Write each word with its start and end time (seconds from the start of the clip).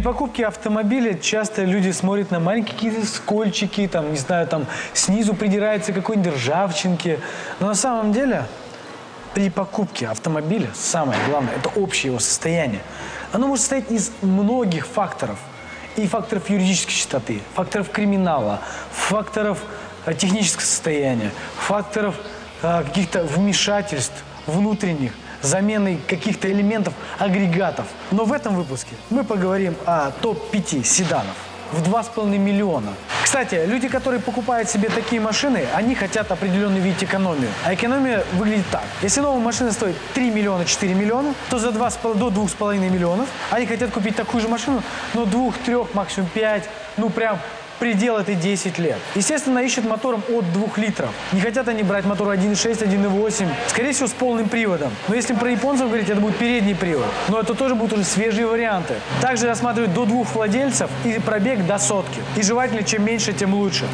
При 0.00 0.04
покупке 0.04 0.46
автомобиля 0.46 1.12
часто 1.12 1.64
люди 1.64 1.90
смотрят 1.90 2.30
на 2.30 2.40
маленькие 2.40 2.72
какие-то 2.74 3.06
скольчики, 3.06 3.86
там, 3.86 4.12
не 4.12 4.16
знаю, 4.16 4.46
там 4.46 4.64
снизу 4.94 5.34
придирается 5.34 5.92
какой-нибудь 5.92 6.32
ржавчинки. 6.36 7.20
Но 7.58 7.66
на 7.66 7.74
самом 7.74 8.10
деле 8.10 8.46
при 9.34 9.50
покупке 9.50 10.08
автомобиля 10.08 10.70
самое 10.72 11.20
главное– 11.28 11.54
это 11.56 11.68
общее 11.78 12.12
его 12.12 12.18
состояние. 12.18 12.80
Оно 13.32 13.46
может 13.46 13.60
состоять 13.60 13.90
из 13.90 14.10
многих 14.22 14.86
факторов. 14.86 15.38
И 15.96 16.06
факторов 16.06 16.48
юридической 16.48 16.92
чистоты, 16.92 17.42
факторов 17.52 17.90
криминала, 17.90 18.60
факторов 18.92 19.62
э, 20.06 20.14
технического 20.14 20.62
состояния, 20.62 21.30
факторов 21.58 22.14
э, 22.62 22.84
каких-то 22.84 23.24
вмешательств 23.24 24.24
внутренних, 24.46 25.12
замены 25.42 25.98
каких-то 26.06 26.50
элементов, 26.50 26.94
агрегатов. 27.18 27.86
Но 28.10 28.24
в 28.24 28.32
этом 28.32 28.54
выпуске 28.54 28.94
мы 29.10 29.24
поговорим 29.24 29.74
о 29.86 30.10
топ-5 30.22 30.84
седанов 30.84 31.36
в 31.72 31.82
2,5 31.82 32.36
миллиона. 32.38 32.92
Кстати, 33.22 33.64
люди, 33.66 33.88
которые 33.88 34.20
покупают 34.20 34.68
себе 34.68 34.88
такие 34.88 35.20
машины, 35.20 35.64
они 35.74 35.94
хотят 35.94 36.32
определенно 36.32 36.78
видеть 36.78 37.04
экономию. 37.04 37.48
А 37.64 37.72
экономия 37.72 38.24
выглядит 38.32 38.66
так. 38.72 38.82
Если 39.02 39.20
новая 39.20 39.40
машина 39.40 39.70
стоит 39.70 39.94
3 40.14 40.30
миллиона 40.30 40.64
4 40.64 40.94
миллиона, 40.94 41.34
то 41.48 41.58
за 41.58 41.70
2, 41.70 41.90
до 42.14 42.28
2,5 42.28 42.78
миллионов 42.90 43.28
они 43.50 43.66
хотят 43.66 43.92
купить 43.92 44.16
такую 44.16 44.40
же 44.40 44.48
машину, 44.48 44.82
но 45.14 45.26
2, 45.26 45.52
3, 45.64 45.76
максимум 45.94 46.28
5, 46.34 46.68
ну 46.96 47.08
прям 47.08 47.38
предел 47.80 48.18
это 48.18 48.34
10 48.34 48.78
лет. 48.78 48.98
Естественно, 49.16 49.58
ищут 49.58 49.84
мотором 49.86 50.22
от 50.28 50.52
2 50.52 50.68
литров. 50.76 51.10
Не 51.32 51.40
хотят 51.40 51.66
они 51.66 51.82
брать 51.82 52.04
мотор 52.04 52.28
1.6, 52.28 52.86
1.8, 52.86 53.48
скорее 53.68 53.92
всего, 53.92 54.06
с 54.06 54.12
полным 54.12 54.48
приводом. 54.48 54.92
Но 55.08 55.14
если 55.16 55.34
про 55.34 55.50
японцев 55.50 55.88
говорить, 55.88 56.08
это 56.08 56.20
будет 56.20 56.36
передний 56.36 56.76
привод. 56.76 57.06
Но 57.28 57.40
это 57.40 57.54
тоже 57.54 57.74
будут 57.74 57.94
уже 57.94 58.04
свежие 58.04 58.46
варианты. 58.46 58.94
Также 59.20 59.46
рассматривают 59.46 59.94
до 59.94 60.04
двух 60.04 60.32
владельцев 60.34 60.90
и 61.04 61.18
пробег 61.18 61.66
до 61.66 61.78
сотки. 61.78 62.20
И 62.36 62.42
желательно, 62.42 62.84
чем 62.84 63.04
меньше, 63.04 63.32
тем 63.32 63.54
лучше. 63.54 63.86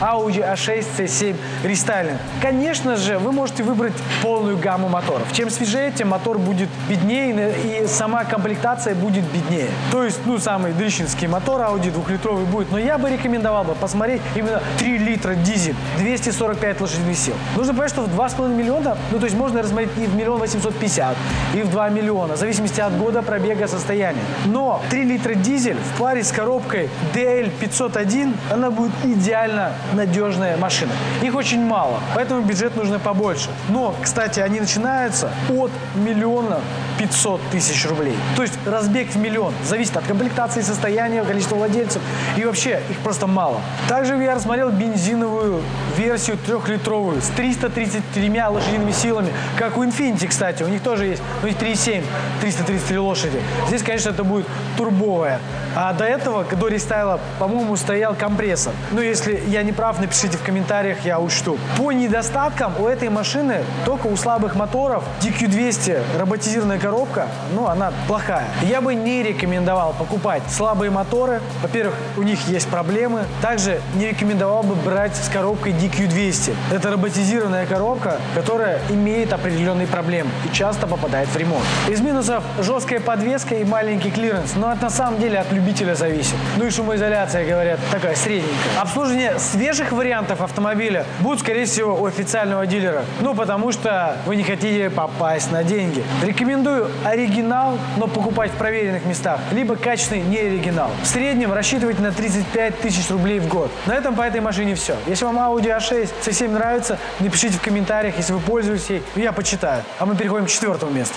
Audi 0.00 0.40
A6 0.40 0.84
C7 0.96 1.36
рестайлинг. 1.64 2.18
Конечно 2.40 2.96
же, 2.96 3.18
вы 3.18 3.32
можете 3.32 3.62
выбрать 3.62 3.94
полную 4.22 4.56
гамму 4.58 4.88
моторов. 4.88 5.32
Чем 5.32 5.50
свежее, 5.50 5.90
тем 5.92 6.08
мотор 6.08 6.38
будет 6.38 6.68
беднее, 6.88 7.54
и 7.64 7.86
сама 7.86 8.24
комплектация 8.24 8.94
будет 8.94 9.24
беднее. 9.24 9.68
То 9.90 10.04
есть, 10.04 10.20
ну, 10.24 10.38
самый 10.38 10.72
дрищинский 10.72 11.26
мотор 11.26 11.60
Audi 11.60 11.90
двухлитровый 11.90 12.44
будет. 12.44 12.70
Но 12.70 12.78
я 12.78 12.98
бы 12.98 13.10
рекомендовал 13.10 13.64
бы 13.64 13.74
посмотреть 13.74 14.22
именно 14.34 14.62
3 14.78 14.98
литра 14.98 15.34
дизель, 15.34 15.74
245 15.98 16.80
лошадиных 16.80 17.16
сил. 17.16 17.34
Нужно 17.56 17.74
понять, 17.74 17.90
что 17.90 18.02
в 18.02 18.08
2,5 18.08 18.48
миллиона, 18.54 18.96
ну, 19.10 19.18
то 19.18 19.24
есть 19.24 19.36
можно 19.36 19.62
рассмотреть 19.62 19.90
и 19.96 20.06
в 20.06 20.14
миллион 20.14 20.38
850, 20.38 21.16
и 21.54 21.62
в 21.62 21.70
2 21.70 21.88
миллиона, 21.90 22.34
в 22.34 22.38
зависимости 22.38 22.80
от 22.80 22.96
года, 22.96 23.22
пробега, 23.22 23.66
состояния. 23.68 24.22
Но 24.46 24.82
3 24.90 25.04
литра 25.04 25.34
дизель 25.34 25.76
в 25.76 25.98
паре 25.98 26.22
с 26.22 26.32
коробкой 26.32 26.88
DL 27.14 27.50
501, 27.60 28.34
она 28.52 28.70
будет 28.70 28.92
идеально 29.04 29.72
надежная 29.92 30.56
машина. 30.56 30.92
Их 31.22 31.34
очень 31.34 31.64
мало, 31.64 32.00
поэтому 32.14 32.42
бюджет 32.42 32.76
нужно 32.76 32.98
побольше. 32.98 33.48
Но, 33.68 33.94
кстати, 34.02 34.40
они 34.40 34.60
начинаются 34.60 35.30
от 35.48 35.70
миллиона 35.94 36.60
пятьсот 36.98 37.40
тысяч 37.52 37.86
рублей. 37.86 38.16
То 38.36 38.42
есть 38.42 38.54
разбег 38.66 39.10
в 39.10 39.16
миллион. 39.16 39.54
Зависит 39.64 39.96
от 39.96 40.04
комплектации, 40.04 40.62
состояния, 40.62 41.22
количества 41.22 41.56
владельцев. 41.56 42.02
И 42.36 42.44
вообще 42.44 42.82
их 42.90 42.98
просто 42.98 43.26
мало. 43.26 43.60
Также 43.88 44.16
я 44.16 44.34
рассмотрел 44.34 44.70
бензиновую 44.70 45.62
версию 45.96 46.38
трехлитровую 46.44 47.22
с 47.22 47.28
333 47.28 48.42
лошадиными 48.48 48.92
силами. 48.92 49.32
Как 49.56 49.78
у 49.78 49.84
Infiniti, 49.84 50.26
кстати. 50.26 50.62
У 50.62 50.68
них 50.68 50.82
тоже 50.82 51.06
есть. 51.06 51.22
У 51.42 51.46
них 51.46 51.56
3,7, 51.56 52.02
333 52.40 52.98
лошади. 52.98 53.40
Здесь, 53.68 53.82
конечно, 53.82 54.10
это 54.10 54.24
будет 54.24 54.46
турбовая. 54.76 55.40
А 55.80 55.92
до 55.92 56.04
этого, 56.04 56.42
до 56.42 56.66
рестайла, 56.66 57.20
по-моему, 57.38 57.76
стоял 57.76 58.16
компрессор. 58.16 58.72
Ну, 58.90 59.00
если 59.00 59.40
я 59.46 59.62
не 59.62 59.70
прав, 59.70 60.00
напишите 60.00 60.36
в 60.36 60.42
комментариях, 60.42 61.04
я 61.04 61.20
учту. 61.20 61.56
По 61.76 61.92
недостаткам 61.92 62.72
у 62.80 62.88
этой 62.88 63.10
машины 63.10 63.58
только 63.84 64.08
у 64.08 64.16
слабых 64.16 64.56
моторов 64.56 65.04
DQ200 65.20 66.18
роботизированная 66.18 66.80
коробка, 66.80 67.28
ну, 67.54 67.68
она 67.68 67.92
плохая. 68.08 68.48
Я 68.62 68.80
бы 68.80 68.92
не 68.96 69.22
рекомендовал 69.22 69.94
покупать 69.96 70.42
слабые 70.50 70.90
моторы. 70.90 71.40
Во-первых, 71.62 71.94
у 72.16 72.22
них 72.22 72.48
есть 72.48 72.66
проблемы. 72.66 73.22
Также 73.40 73.80
не 73.94 74.08
рекомендовал 74.08 74.64
бы 74.64 74.74
брать 74.74 75.14
с 75.14 75.28
коробкой 75.28 75.74
DQ200. 75.74 76.56
Это 76.72 76.90
роботизированная 76.90 77.66
коробка, 77.66 78.16
которая 78.34 78.80
имеет 78.90 79.32
определенные 79.32 79.86
проблемы 79.86 80.30
и 80.44 80.52
часто 80.52 80.88
попадает 80.88 81.28
в 81.28 81.36
ремонт. 81.36 81.62
Из 81.86 82.00
минусов 82.00 82.42
жесткая 82.58 82.98
подвеска 82.98 83.54
и 83.54 83.64
маленький 83.64 84.10
клиренс. 84.10 84.54
Но 84.56 84.72
это 84.72 84.82
на 84.82 84.90
самом 84.90 85.20
деле 85.20 85.38
от 85.38 85.52
любителя 85.68 85.94
зависит. 85.94 86.34
Ну 86.56 86.66
и 86.66 86.70
шумоизоляция, 86.70 87.46
говорят, 87.46 87.78
такая 87.90 88.14
средненькая. 88.14 88.80
Обслуживание 88.80 89.38
свежих 89.38 89.92
вариантов 89.92 90.40
автомобиля 90.40 91.04
будет, 91.20 91.40
скорее 91.40 91.66
всего, 91.66 91.94
у 91.94 92.06
официального 92.06 92.66
дилера. 92.66 93.04
Ну, 93.20 93.34
потому 93.34 93.70
что 93.72 94.16
вы 94.24 94.36
не 94.36 94.44
хотите 94.44 94.88
попасть 94.88 95.52
на 95.52 95.62
деньги. 95.62 96.02
Рекомендую 96.22 96.90
оригинал, 97.04 97.78
но 97.98 98.06
покупать 98.06 98.50
в 98.50 98.54
проверенных 98.54 99.04
местах, 99.04 99.40
либо 99.52 99.76
качественный 99.76 100.22
неоригинал. 100.22 100.90
В 101.02 101.06
среднем 101.06 101.52
рассчитывайте 101.52 102.00
на 102.00 102.12
35 102.12 102.80
тысяч 102.80 103.10
рублей 103.10 103.38
в 103.38 103.48
год. 103.48 103.70
На 103.84 103.92
этом 103.92 104.14
по 104.14 104.22
этой 104.22 104.40
машине 104.40 104.74
все. 104.74 104.96
Если 105.06 105.26
вам 105.26 105.38
Audi 105.38 105.76
A6 105.76 106.08
C7 106.24 106.48
нравится, 106.48 106.98
напишите 107.20 107.58
в 107.58 107.60
комментариях, 107.60 108.16
если 108.16 108.32
вы 108.32 108.40
пользуетесь 108.40 108.88
ей, 108.88 109.02
я 109.16 109.32
почитаю. 109.32 109.82
А 109.98 110.06
мы 110.06 110.16
переходим 110.16 110.46
к 110.46 110.48
четвертому 110.48 110.92
месту. 110.92 111.14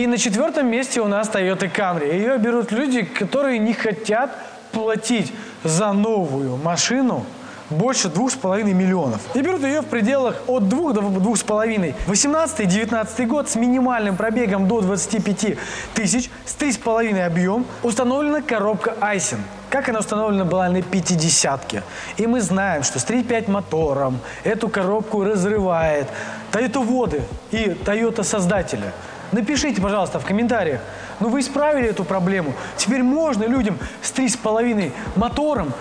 И 0.00 0.06
на 0.06 0.16
четвертом 0.16 0.66
месте 0.66 1.02
у 1.02 1.08
нас 1.08 1.28
Toyota 1.28 1.70
Camry. 1.70 2.10
Ее 2.16 2.38
берут 2.38 2.72
люди, 2.72 3.02
которые 3.02 3.58
не 3.58 3.74
хотят 3.74 4.30
платить 4.72 5.30
за 5.62 5.92
новую 5.92 6.56
машину 6.56 7.26
больше 7.68 8.08
двух 8.08 8.30
с 8.32 8.34
половиной 8.34 8.72
миллионов. 8.72 9.20
И 9.34 9.42
берут 9.42 9.62
ее 9.62 9.82
в 9.82 9.84
пределах 9.84 10.40
от 10.46 10.70
двух 10.70 10.94
до 10.94 11.02
двух 11.02 11.36
с 11.36 11.42
половиной. 11.42 11.94
18-19 12.06 13.26
год 13.26 13.50
с 13.50 13.56
минимальным 13.56 14.16
пробегом 14.16 14.68
до 14.68 14.80
25 14.80 15.58
тысяч, 15.92 16.30
с 16.46 16.54
три 16.54 16.72
с 16.72 16.78
половиной 16.78 17.26
объем, 17.26 17.66
установлена 17.82 18.40
коробка 18.40 18.96
Айсен. 19.02 19.40
Как 19.68 19.90
она 19.90 19.98
установлена 19.98 20.46
была 20.46 20.70
на 20.70 20.78
50-ке. 20.78 21.82
И 22.16 22.26
мы 22.26 22.40
знаем, 22.40 22.84
что 22.84 22.98
с 22.98 23.04
3.5 23.04 23.50
мотором 23.50 24.18
эту 24.44 24.70
коробку 24.70 25.24
разрывает 25.24 26.08
Toyota 26.52 26.82
воды 26.82 27.22
и 27.50 27.76
Toyota 27.84 28.24
создателя. 28.24 28.94
Напишите, 29.32 29.80
пожалуйста, 29.80 30.18
в 30.18 30.24
комментариях, 30.24 30.80
ну 31.20 31.28
вы 31.28 31.40
исправили 31.40 31.88
эту 31.88 32.04
проблему. 32.04 32.52
Теперь 32.76 33.02
можно 33.02 33.44
людям 33.44 33.78
с 34.02 34.12
3,5 34.12 34.92
мотором 35.16 35.72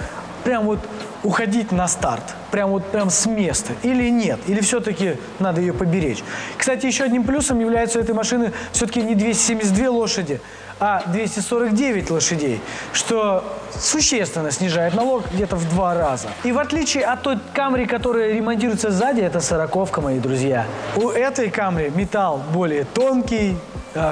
прям 0.43 0.65
вот 0.65 0.79
уходить 1.23 1.71
на 1.71 1.87
старт, 1.87 2.35
прям 2.51 2.71
вот 2.71 2.85
прям 2.85 3.09
с 3.09 3.25
места, 3.25 3.73
или 3.83 4.09
нет, 4.09 4.39
или 4.47 4.61
все-таки 4.61 5.17
надо 5.39 5.61
ее 5.61 5.73
поберечь. 5.73 6.23
Кстати, 6.57 6.85
еще 6.85 7.03
одним 7.03 7.23
плюсом 7.23 7.59
является 7.59 7.99
у 7.99 8.01
этой 8.01 8.15
машины 8.15 8.51
все-таки 8.71 9.01
не 9.01 9.15
272 9.15 9.89
лошади, 9.89 10.41
а 10.79 11.03
249 11.07 12.09
лошадей, 12.09 12.61
что 12.93 13.43
существенно 13.77 14.51
снижает 14.51 14.93
налог 14.93 15.23
где-то 15.33 15.55
в 15.55 15.69
два 15.69 15.93
раза. 15.93 16.29
И 16.43 16.51
в 16.51 16.59
отличие 16.59 17.03
от 17.03 17.21
той 17.21 17.37
Камри, 17.53 17.85
которая 17.85 18.33
ремонтируется 18.33 18.91
сзади, 18.91 19.21
это 19.21 19.41
сороковка, 19.41 20.01
мои 20.01 20.19
друзья. 20.19 20.65
У 20.95 21.09
этой 21.09 21.49
Камри 21.49 21.91
металл 21.93 22.41
более 22.53 22.85
тонкий, 22.85 23.57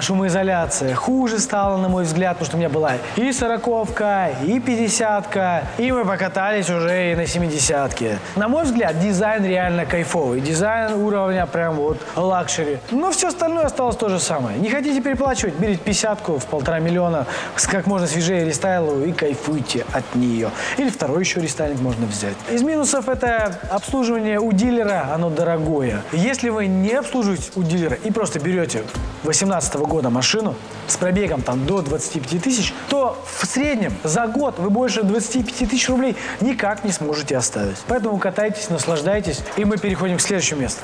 шумоизоляция 0.02 0.96
хуже 0.96 1.40
стала, 1.40 1.78
на 1.78 1.90
мой 1.90 2.04
взгляд, 2.04 2.34
потому 2.34 2.46
что 2.48 2.58
у 2.58 2.60
меня 2.60 2.70
была 2.70 2.94
и 3.16 3.32
сороковка, 3.32 4.30
и 4.46 4.60
пятидесятка, 4.60 5.64
и 5.78 5.92
мы 5.92 6.06
покатались 6.06 6.70
уже 6.70 7.12
и 7.12 7.16
на 7.16 7.26
семидесятке. 7.28 8.18
На 8.36 8.48
мой 8.48 8.64
взгляд, 8.64 9.00
дизайн 9.00 9.46
реально 9.46 9.86
кайфовый. 9.86 10.42
Дизайн 10.42 10.94
уровня 10.94 11.46
прям 11.46 11.76
вот 11.76 11.98
luxury. 12.16 12.80
Но 12.92 13.12
все 13.12 13.28
остальное 13.28 13.66
осталось 13.66 13.96
то 13.96 14.10
же 14.10 14.20
самое. 14.20 14.58
Не 14.58 14.70
хотите 14.70 15.02
переплачивать, 15.02 15.56
берите 15.56 15.80
пятьдесятку 15.80 16.40
в 16.40 16.46
полтора 16.46 16.80
миллиона, 16.80 17.25
с 17.56 17.68
как 17.68 17.86
можно 17.86 18.07
свежее 18.07 18.46
рестайловую 18.46 19.10
и 19.10 19.12
кайфуйте 19.12 19.86
от 19.94 20.16
нее. 20.16 20.50
Или 20.78 20.90
второй 20.90 21.22
еще 21.22 21.42
рестайлинг 21.42 21.81
можно 21.81 22.06
взять. 22.06 22.36
Из 22.50 22.63
минусов 22.63 23.10
это 23.10 23.60
обслуживание 23.69 24.40
у 24.40 24.51
дилера, 24.51 25.10
оно 25.13 25.30
дорогое. 25.30 26.01
Если 26.12 26.50
вы 26.50 26.68
не 26.68 26.94
обслуживаете 26.94 27.51
у 27.56 27.63
дилера 27.63 27.96
и 27.96 28.12
просто 28.12 28.40
берете 28.40 28.84
18 29.24 29.67
2015 29.68 29.75
года 29.90 30.10
машину 30.10 30.56
с 30.88 30.98
пробегом 30.98 31.42
там 31.42 31.66
до 31.66 31.81
25 31.81 32.42
тысяч, 32.42 32.74
то 32.90 33.18
в 33.25 33.46
среднем 33.46 33.94
за 34.04 34.28
год 34.28 34.56
вы 34.58 34.69
больше 34.69 35.04
25 35.04 35.69
тысяч 35.69 35.90
рублей 35.90 36.16
никак 36.42 36.84
не 36.84 36.92
сможете 36.92 37.38
оставить. 37.38 37.78
Поэтому 37.88 38.18
катайтесь, 38.18 38.69
наслаждайтесь, 38.69 39.42
и 39.58 39.66
мы 39.66 39.78
переходим 39.78 40.18
к 40.18 40.22
следующему 40.22 40.62
месту. 40.62 40.81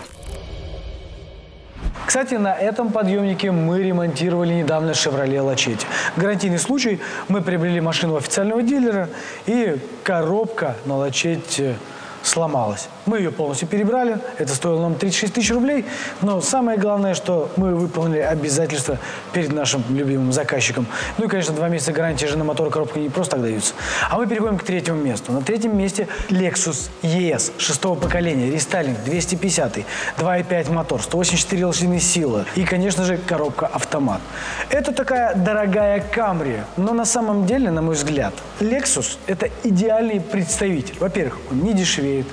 Кстати, 2.05 2.35
на 2.35 2.53
этом 2.53 2.91
подъемнике 2.91 3.51
мы 3.51 3.81
ремонтировали 3.81 4.53
недавно 4.53 4.91
Chevrolet 4.91 5.39
Lachetti. 5.39 5.85
Гарантийный 6.15 6.59
случай. 6.59 6.99
Мы 7.27 7.41
приобрели 7.41 7.79
машину 7.81 8.17
официального 8.17 8.61
дилера, 8.61 9.09
и 9.45 9.77
коробка 10.03 10.75
на 10.85 10.93
Lachetti 10.93 11.75
сломалась. 12.23 12.87
Мы 13.05 13.17
ее 13.17 13.31
полностью 13.31 13.67
перебрали, 13.67 14.17
это 14.37 14.55
стоило 14.55 14.81
нам 14.81 14.95
36 14.95 15.33
тысяч 15.33 15.51
рублей, 15.51 15.85
но 16.21 16.41
самое 16.41 16.77
главное, 16.77 17.13
что 17.13 17.51
мы 17.57 17.75
выполнили 17.75 18.19
обязательства 18.19 18.97
перед 19.33 19.51
нашим 19.51 19.83
любимым 19.89 20.31
заказчиком. 20.31 20.87
Ну 21.17 21.25
и, 21.25 21.27
конечно, 21.27 21.53
два 21.53 21.69
месяца 21.69 21.91
гарантии 21.91 22.25
же 22.25 22.37
на 22.37 22.43
мотор 22.43 22.69
коробка 22.69 22.99
не 22.99 23.09
просто 23.09 23.33
так 23.33 23.41
даются. 23.41 23.73
А 24.09 24.17
мы 24.17 24.27
переходим 24.27 24.57
к 24.57 24.63
третьему 24.63 25.01
месту. 25.01 25.31
На 25.31 25.41
третьем 25.41 25.77
месте 25.77 26.07
Lexus 26.29 26.89
ES 27.01 27.51
шестого 27.57 27.95
поколения, 27.95 28.49
рестайлинг 28.51 29.03
250, 29.03 29.77
2.5 30.17 30.71
мотор, 30.71 31.01
184 31.01 31.65
лошадиные 31.65 31.99
силы 31.99 32.45
и, 32.55 32.63
конечно 32.63 33.03
же, 33.03 33.17
коробка 33.17 33.67
автомат. 33.67 34.21
Это 34.69 34.91
такая 34.91 35.35
дорогая 35.35 36.03
Camry, 36.15 36.61
но 36.77 36.93
на 36.93 37.05
самом 37.05 37.45
деле, 37.45 37.71
на 37.71 37.81
мой 37.81 37.95
взгляд, 37.95 38.33
Lexus– 38.59 39.17
это 39.27 39.49
идеальный 39.63 40.19
представитель. 40.19 40.95
Во-первых, 40.99 41.39
он 41.51 41.59
не 41.61 41.73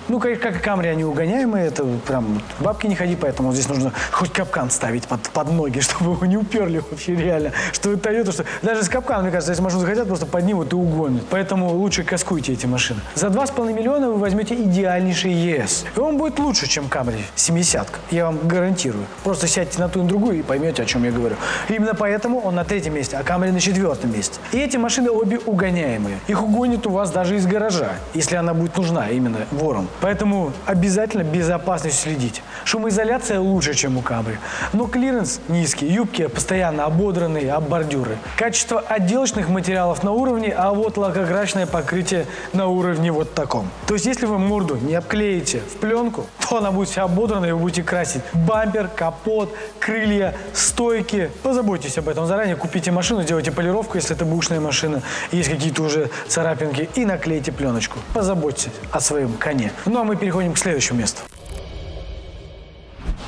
Ну, 0.08 0.18
как, 0.20 0.40
как 0.40 0.56
и 0.56 0.58
Camry, 0.58 0.90
они 0.90 1.04
угоняемые, 1.04 1.66
это 1.66 1.84
прям 2.06 2.42
бабки 2.58 2.86
не 2.86 2.94
ходи, 2.94 3.16
поэтому 3.16 3.52
здесь 3.52 3.68
нужно 3.68 3.92
хоть 4.10 4.32
капкан 4.32 4.70
ставить 4.70 5.06
под, 5.06 5.20
под 5.30 5.52
ноги, 5.52 5.80
чтобы 5.80 6.12
его 6.12 6.26
не 6.26 6.36
уперли 6.36 6.82
вообще 6.90 7.14
реально. 7.14 7.52
Что 7.72 7.92
это 7.92 8.10
Toyota, 8.10 8.32
что 8.32 8.44
даже 8.62 8.82
с 8.82 8.88
капканом, 8.88 9.24
мне 9.24 9.32
кажется, 9.32 9.52
если 9.52 9.62
машину 9.62 9.80
захотят, 9.82 10.06
просто 10.06 10.26
поднимут 10.26 10.72
и 10.72 10.76
угонят. 10.76 11.24
Поэтому 11.30 11.68
лучше 11.70 12.04
каскуйте 12.04 12.52
эти 12.52 12.66
машины. 12.66 13.00
За 13.14 13.28
2,5 13.28 13.72
миллиона 13.72 14.10
вы 14.10 14.18
возьмете 14.18 14.54
идеальнейший 14.54 15.32
ES. 15.32 15.86
И 15.96 16.00
он 16.00 16.18
будет 16.18 16.38
лучше, 16.38 16.68
чем 16.68 16.86
Camry 16.86 17.20
70 17.34 17.88
Я 18.10 18.26
вам 18.26 18.38
гарантирую. 18.46 19.04
Просто 19.24 19.46
сядьте 19.46 19.78
на 19.78 19.88
ту 19.88 20.04
и 20.04 20.06
другую 20.06 20.38
и 20.38 20.42
поймете, 20.42 20.82
о 20.82 20.86
чем 20.86 21.04
я 21.04 21.10
говорю. 21.10 21.36
именно 21.68 21.94
поэтому 21.94 22.40
он 22.40 22.54
на 22.54 22.64
третьем 22.64 22.94
месте, 22.94 23.16
а 23.16 23.22
Camry 23.22 23.52
на 23.52 23.60
четвертом 23.60 24.12
месте. 24.12 24.40
И 24.52 24.58
эти 24.58 24.76
машины 24.76 25.10
обе 25.10 25.38
угоняемые. 25.38 26.18
Их 26.28 26.42
угонят 26.42 26.86
у 26.86 26.90
вас 26.90 27.10
даже 27.10 27.36
из 27.36 27.46
гаража, 27.46 27.92
если 28.14 28.36
она 28.36 28.54
будет 28.54 28.76
нужна 28.76 29.08
именно 29.08 29.38
вором. 29.70 29.88
Поэтому 30.00 30.52
обязательно 30.66 31.22
безопасность 31.22 32.00
следите. 32.00 32.42
Шумоизоляция 32.64 33.38
лучше, 33.40 33.74
чем 33.74 33.96
у 33.96 34.00
Camry. 34.00 34.36
Но 34.72 34.86
клиренс 34.86 35.40
низкий, 35.48 35.86
юбки 35.86 36.26
постоянно 36.26 36.84
ободранные 36.84 37.52
об 37.52 37.68
бордюры. 37.68 38.18
Качество 38.36 38.80
отделочных 38.80 39.48
материалов 39.48 40.02
на 40.02 40.12
уровне, 40.12 40.52
а 40.56 40.72
вот 40.72 40.96
лакокрасочное 40.96 41.66
покрытие 41.66 42.26
на 42.52 42.66
уровне 42.66 43.12
вот 43.12 43.34
таком. 43.34 43.68
То 43.86 43.94
есть, 43.94 44.06
если 44.06 44.26
вы 44.26 44.38
морду 44.38 44.76
не 44.76 44.94
обклеите 44.94 45.60
в 45.60 45.76
пленку, 45.76 46.26
то 46.48 46.58
она 46.58 46.70
будет 46.72 46.88
вся 46.88 47.04
ободрана, 47.04 47.46
и 47.46 47.52
вы 47.52 47.58
будете 47.58 47.82
красить 47.82 48.22
бампер, 48.32 48.88
капот, 48.88 49.54
крылья, 49.78 50.34
стойки. 50.52 51.30
Позаботьтесь 51.42 51.98
об 51.98 52.08
этом 52.08 52.26
заранее, 52.26 52.56
купите 52.56 52.90
машину, 52.90 53.22
сделайте 53.22 53.52
полировку, 53.52 53.96
если 53.96 54.16
это 54.16 54.24
бушная 54.24 54.60
машина, 54.60 55.02
есть 55.30 55.48
какие-то 55.48 55.82
уже 55.82 56.10
царапинки, 56.28 56.88
и 56.94 57.04
наклейте 57.04 57.52
пленочку. 57.52 57.98
Позаботьтесь 58.14 58.72
о 58.90 59.00
своем 59.00 59.32
коне. 59.60 59.72
Ну 59.86 60.00
а 60.00 60.04
мы 60.04 60.16
переходим 60.16 60.54
к 60.54 60.58
следующему 60.58 61.00
месту. 61.00 61.22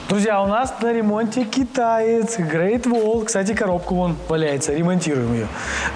Друзья, 0.09 0.43
у 0.43 0.47
нас 0.47 0.75
на 0.83 0.93
ремонте 0.93 1.45
китаец 1.45 2.39
Great 2.39 2.83
Wall. 2.83 3.25
Кстати, 3.25 3.55
коробку 3.55 3.95
вон 3.95 4.17
валяется, 4.29 4.75
ремонтируем 4.75 5.33
ее. 5.33 5.47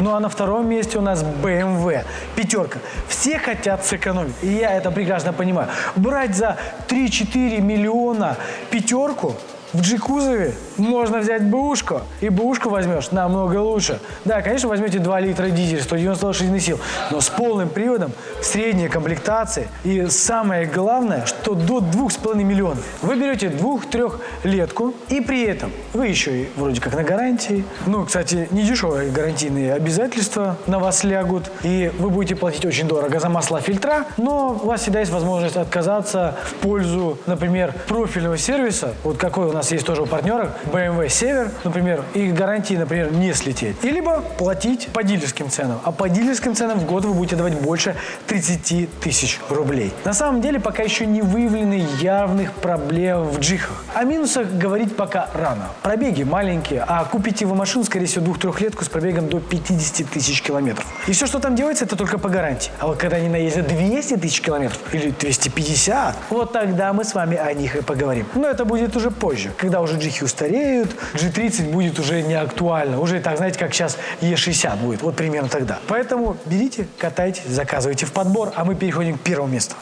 Ну 0.00 0.14
а 0.14 0.20
на 0.20 0.30
втором 0.30 0.66
месте 0.68 0.98
у 0.98 1.02
нас 1.02 1.22
BMW. 1.22 2.02
Пятерка. 2.34 2.78
Все 3.08 3.38
хотят 3.38 3.84
сэкономить. 3.84 4.34
И 4.42 4.48
я 4.48 4.72
это 4.72 4.90
прекрасно 4.90 5.34
понимаю. 5.34 5.68
Брать 5.96 6.34
за 6.34 6.56
3-4 6.88 7.60
миллиона 7.60 8.36
пятерку 8.70 9.34
в 9.76 9.82
G-кузове 9.82 10.54
можно 10.78 11.18
взять 11.18 11.44
бушку, 11.44 12.00
и 12.22 12.30
бушку 12.30 12.70
возьмешь 12.70 13.10
намного 13.10 13.58
лучше. 13.58 14.00
Да, 14.24 14.40
конечно, 14.40 14.70
возьмете 14.70 14.98
2 14.98 15.20
литра 15.20 15.50
дизель, 15.50 15.82
190 15.82 16.26
лошадиных 16.26 16.62
сил, 16.62 16.80
но 17.10 17.20
с 17.20 17.28
полным 17.28 17.68
приводом, 17.68 18.12
средней 18.40 18.88
комплектации. 18.88 19.68
И 19.84 20.06
самое 20.06 20.64
главное, 20.66 21.26
что 21.26 21.54
до 21.54 21.80
2,5 21.80 22.42
миллионов. 22.42 22.84
Вы 23.02 23.16
берете 23.16 23.48
двух-трехлетку, 23.48 24.94
и 25.08 25.20
при 25.20 25.44
этом 25.44 25.70
вы 25.92 26.06
еще 26.06 26.44
и 26.44 26.48
вроде 26.56 26.80
как 26.80 26.94
на 26.94 27.02
гарантии. 27.02 27.64
Ну, 27.86 28.06
кстати, 28.06 28.48
не 28.52 28.62
дешевые 28.62 29.10
гарантийные 29.10 29.74
обязательства 29.74 30.56
на 30.66 30.78
вас 30.78 31.04
лягут, 31.04 31.50
и 31.62 31.92
вы 31.98 32.08
будете 32.08 32.34
платить 32.34 32.64
очень 32.64 32.88
дорого 32.88 33.20
за 33.20 33.28
масла 33.28 33.60
фильтра, 33.60 34.06
но 34.16 34.58
у 34.62 34.66
вас 34.66 34.82
всегда 34.82 35.00
есть 35.00 35.12
возможность 35.12 35.56
отказаться 35.56 36.34
в 36.44 36.54
пользу, 36.54 37.18
например, 37.26 37.74
профильного 37.88 38.38
сервиса, 38.38 38.94
вот 39.04 39.18
какой 39.18 39.46
у 39.46 39.52
нас 39.52 39.65
есть 39.74 39.86
тоже 39.86 40.02
у 40.02 40.06
партнера, 40.06 40.52
BMW 40.72 41.08
Север, 41.08 41.50
например, 41.64 42.04
и 42.14 42.30
гарантии, 42.30 42.74
например, 42.74 43.12
не 43.12 43.32
слететь. 43.32 43.76
И 43.82 43.90
либо 43.90 44.22
платить 44.38 44.88
по 44.92 45.02
дилерским 45.02 45.50
ценам. 45.50 45.80
А 45.84 45.92
по 45.92 46.08
дилерским 46.08 46.54
ценам 46.54 46.78
в 46.78 46.86
год 46.86 47.04
вы 47.04 47.14
будете 47.14 47.36
давать 47.36 47.60
больше 47.60 47.96
30 48.26 49.00
тысяч 49.00 49.40
рублей. 49.48 49.92
На 50.04 50.12
самом 50.12 50.40
деле 50.40 50.60
пока 50.60 50.82
еще 50.82 51.06
не 51.06 51.22
выявлены 51.22 51.86
явных 52.00 52.52
проблем 52.52 53.24
в 53.24 53.38
джихах. 53.40 53.84
О 53.94 54.04
минусах 54.04 54.50
говорить 54.52 54.96
пока 54.96 55.28
рано. 55.34 55.68
Пробеги 55.82 56.22
маленькие, 56.22 56.84
а 56.86 57.04
купите 57.04 57.46
вы 57.46 57.54
машину, 57.54 57.84
скорее 57.84 58.06
всего, 58.06 58.24
двух-трехлетку 58.24 58.84
с 58.84 58.88
пробегом 58.88 59.28
до 59.28 59.40
50 59.40 60.08
тысяч 60.08 60.42
километров. 60.42 60.86
И 61.06 61.12
все, 61.12 61.26
что 61.26 61.38
там 61.38 61.56
делается, 61.56 61.84
это 61.84 61.96
только 61.96 62.18
по 62.18 62.28
гарантии. 62.28 62.70
А 62.78 62.86
вот 62.86 62.98
когда 62.98 63.16
они 63.16 63.28
наездят 63.28 63.68
200 63.68 64.16
тысяч 64.16 64.40
километров 64.40 64.80
или 64.92 65.10
250, 65.10 66.16
вот 66.30 66.52
тогда 66.52 66.92
мы 66.92 67.04
с 67.04 67.14
вами 67.14 67.36
о 67.36 67.52
них 67.52 67.76
и 67.76 67.82
поговорим. 67.82 68.26
Но 68.34 68.48
это 68.48 68.64
будет 68.64 68.96
уже 68.96 69.10
позже, 69.10 69.50
когда 69.56 69.80
уже 69.80 69.98
джихи 69.98 70.24
устареют 70.24 70.46
постареют, 70.46 70.94
G30 71.14 71.70
будет 71.70 71.98
уже 71.98 72.22
не 72.22 72.34
актуально. 72.34 73.00
Уже 73.00 73.20
так, 73.20 73.36
знаете, 73.36 73.58
как 73.58 73.72
сейчас 73.74 73.96
E60 74.20 74.76
будет. 74.78 75.02
Вот 75.02 75.16
примерно 75.16 75.48
тогда. 75.48 75.78
Поэтому 75.88 76.36
берите, 76.46 76.86
катайтесь, 76.98 77.46
заказывайте 77.48 78.06
в 78.06 78.12
подбор, 78.12 78.52
а 78.54 78.64
мы 78.64 78.74
переходим 78.74 79.18
к 79.18 79.20
первому 79.20 79.52
месту. 79.52 79.74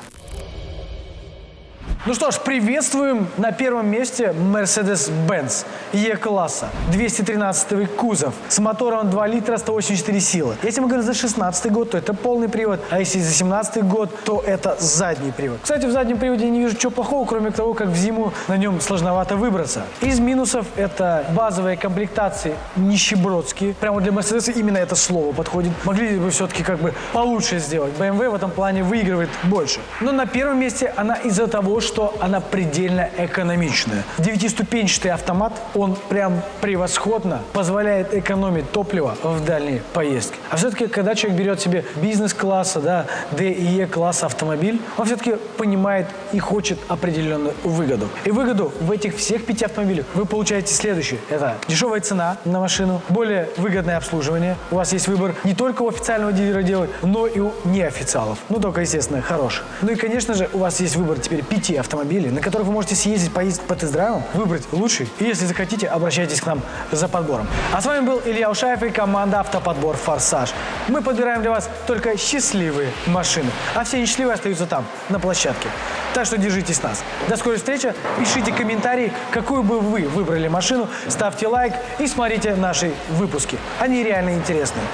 Ну 2.06 2.12
что 2.12 2.30
ж, 2.30 2.38
приветствуем 2.38 3.28
на 3.38 3.50
первом 3.50 3.88
месте 3.88 4.34
Mercedes-Benz 4.36 5.64
E-класса. 5.94 6.68
213 6.92 7.96
кузов 7.96 8.34
с 8.46 8.58
мотором 8.58 9.08
2 9.08 9.26
литра 9.26 9.56
184 9.56 10.20
силы. 10.20 10.56
Если 10.62 10.82
мы 10.82 10.88
говорим 10.88 11.06
за 11.06 11.14
16 11.14 11.72
год, 11.72 11.92
то 11.92 11.96
это 11.96 12.12
полный 12.12 12.50
привод, 12.50 12.80
а 12.90 12.98
если 12.98 13.20
за 13.20 13.32
17 13.32 13.84
год, 13.84 14.10
то 14.22 14.42
это 14.46 14.76
задний 14.78 15.32
привод. 15.32 15.60
Кстати, 15.62 15.86
в 15.86 15.92
заднем 15.92 16.18
приводе 16.18 16.44
я 16.44 16.50
не 16.50 16.60
вижу 16.60 16.76
чего 16.76 16.90
плохого, 16.90 17.24
кроме 17.26 17.50
того, 17.52 17.72
как 17.72 17.88
в 17.88 17.96
зиму 17.96 18.34
на 18.48 18.58
нем 18.58 18.82
сложновато 18.82 19.36
выбраться. 19.36 19.84
Из 20.02 20.20
минусов 20.20 20.66
это 20.76 21.24
базовые 21.34 21.78
комплектации 21.78 22.54
нищебродские. 22.76 23.72
Прямо 23.80 24.02
для 24.02 24.12
Mercedes 24.12 24.52
именно 24.52 24.76
это 24.76 24.94
слово 24.94 25.32
подходит. 25.32 25.72
Могли 25.84 26.18
бы 26.18 26.28
все-таки 26.28 26.64
как 26.64 26.80
бы 26.80 26.92
получше 27.14 27.60
сделать. 27.60 27.94
BMW 27.98 28.28
в 28.28 28.34
этом 28.34 28.50
плане 28.50 28.82
выигрывает 28.82 29.30
больше. 29.44 29.80
Но 30.02 30.12
на 30.12 30.26
первом 30.26 30.60
месте 30.60 30.92
она 30.98 31.14
из-за 31.14 31.46
того, 31.46 31.80
что 31.80 31.93
что 31.94 32.12
она 32.18 32.40
предельно 32.40 33.08
экономичная. 33.18 34.02
Девятиступенчатый 34.18 35.12
автомат, 35.12 35.52
он 35.76 35.96
прям 36.08 36.42
превосходно 36.60 37.42
позволяет 37.52 38.12
экономить 38.12 38.68
топливо 38.72 39.16
в 39.22 39.44
дальние 39.44 39.80
поездки. 39.92 40.36
А 40.50 40.56
все-таки, 40.56 40.88
когда 40.88 41.14
человек 41.14 41.38
берет 41.38 41.60
себе 41.60 41.84
бизнес-класса, 41.94 42.80
да, 42.80 43.06
D 43.30 43.48
и 43.52 43.78
E 43.78 43.86
класса 43.86 44.26
автомобиль, 44.26 44.80
он 44.96 45.06
все-таки 45.06 45.36
понимает 45.56 46.08
и 46.32 46.40
хочет 46.40 46.80
определенную 46.88 47.54
выгоду. 47.62 48.08
И 48.24 48.32
выгоду 48.32 48.72
в 48.80 48.90
этих 48.90 49.16
всех 49.16 49.46
пяти 49.46 49.64
автомобилях 49.64 50.04
вы 50.14 50.24
получаете 50.24 50.74
следующее. 50.74 51.20
Это 51.30 51.54
дешевая 51.68 52.00
цена 52.00 52.38
на 52.44 52.58
машину, 52.58 53.02
более 53.08 53.50
выгодное 53.56 53.98
обслуживание. 53.98 54.56
У 54.72 54.74
вас 54.74 54.92
есть 54.92 55.06
выбор 55.06 55.36
не 55.44 55.54
только 55.54 55.82
у 55.82 55.88
официального 55.88 56.32
дилера 56.32 56.62
делать, 56.62 56.90
но 57.02 57.28
и 57.28 57.38
у 57.38 57.52
неофициалов. 57.64 58.38
Ну, 58.48 58.58
только, 58.58 58.80
естественно, 58.80 59.22
хороших. 59.22 59.64
Ну 59.80 59.92
и, 59.92 59.94
конечно 59.94 60.34
же, 60.34 60.50
у 60.52 60.58
вас 60.58 60.80
есть 60.80 60.96
выбор 60.96 61.20
теперь 61.20 61.44
пяти 61.44 61.83
автомобилей, 61.84 62.30
на 62.30 62.40
которых 62.40 62.66
вы 62.66 62.72
можете 62.72 62.94
съездить, 62.94 63.32
поездить 63.32 63.62
по 63.62 63.74
тест-драйвам, 63.74 64.22
выбрать 64.34 64.64
лучший. 64.72 65.08
И 65.18 65.24
если 65.24 65.46
захотите, 65.46 65.86
обращайтесь 65.86 66.40
к 66.40 66.46
нам 66.46 66.60
за 66.90 67.08
подбором. 67.08 67.46
А 67.72 67.80
с 67.80 67.86
вами 67.86 68.04
был 68.06 68.20
Илья 68.24 68.50
Ушаев 68.50 68.82
и 68.82 68.90
команда 68.90 69.40
«Автоподбор 69.40 69.96
Форсаж». 69.96 70.52
Мы 70.88 71.02
подбираем 71.02 71.42
для 71.42 71.50
вас 71.50 71.68
только 71.86 72.16
счастливые 72.18 72.90
машины, 73.06 73.50
а 73.74 73.84
все 73.84 74.00
несчастливые 74.00 74.34
остаются 74.34 74.66
там, 74.66 74.84
на 75.08 75.18
площадке. 75.18 75.68
Так 76.14 76.26
что 76.26 76.38
держитесь 76.38 76.82
нас. 76.82 77.02
До 77.28 77.36
скорой 77.36 77.56
встречи. 77.58 77.92
Пишите 78.18 78.52
комментарии, 78.52 79.12
какую 79.30 79.62
бы 79.62 79.80
вы 79.80 80.02
выбрали 80.02 80.48
машину, 80.48 80.88
ставьте 81.08 81.48
лайк 81.48 81.74
и 81.98 82.06
смотрите 82.06 82.54
наши 82.54 82.92
выпуски. 83.10 83.58
Они 83.80 84.02
реально 84.04 84.34
интересные. 84.34 84.84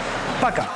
Пока. 0.40 0.66